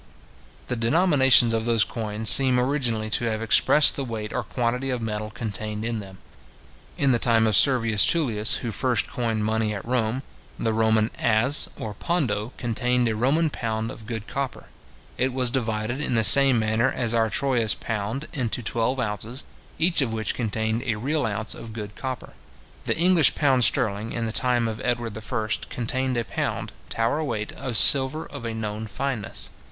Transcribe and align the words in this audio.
The 0.65 0.75
denominations 0.75 1.53
of 1.53 1.65
those 1.65 1.83
coins 1.83 2.27
seem 2.27 2.59
originally 2.59 3.11
to 3.11 3.25
have 3.25 3.39
expressed 3.43 3.95
the 3.95 4.03
weight 4.03 4.33
or 4.33 4.41
quantity 4.41 4.89
of 4.89 4.99
metal 4.99 5.29
contained 5.29 5.85
in 5.85 5.99
them. 5.99 6.17
In 6.97 7.11
the 7.11 7.19
time 7.19 7.45
of 7.45 7.55
Servius 7.55 8.07
Tullius, 8.07 8.55
who 8.65 8.71
first 8.71 9.07
coined 9.07 9.45
money 9.45 9.75
at 9.75 9.85
Rome, 9.85 10.23
the 10.57 10.73
Roman 10.73 11.11
as 11.19 11.69
or 11.77 11.93
pondo 11.93 12.51
contained 12.57 13.07
a 13.09 13.15
Roman 13.15 13.51
pound 13.51 13.91
of 13.91 14.07
good 14.07 14.25
copper. 14.25 14.69
It 15.19 15.33
was 15.33 15.51
divided, 15.51 16.01
in 16.01 16.15
the 16.15 16.23
same 16.23 16.57
manner 16.57 16.91
as 16.91 17.13
our 17.13 17.29
Troyes 17.29 17.75
pound, 17.75 18.27
into 18.33 18.63
twelve 18.63 18.99
ounces, 18.99 19.43
each 19.77 20.01
of 20.01 20.11
which 20.11 20.33
contained 20.33 20.81
a 20.83 20.95
real 20.95 21.27
ounce 21.27 21.53
of 21.53 21.73
good 21.73 21.95
copper. 21.95 22.33
The 22.85 22.97
English 22.97 23.35
pound 23.35 23.65
sterling, 23.65 24.13
in 24.13 24.25
the 24.25 24.31
time 24.31 24.67
of 24.67 24.81
Edward 24.83 25.15
I. 25.15 25.47
contained 25.69 26.17
a 26.17 26.25
pound, 26.25 26.71
Tower 26.89 27.23
weight, 27.23 27.51
of 27.51 27.77
silver 27.77 28.25
of 28.25 28.45
a 28.45 28.55
known 28.55 28.87
fineness. 28.87 29.51